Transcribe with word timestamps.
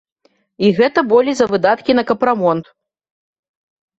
І 0.67 0.71
гэта 0.79 0.99
болей 1.11 1.35
за 1.41 1.45
выдаткі 1.51 1.91
на 1.99 2.03
капрамонт. 2.11 2.65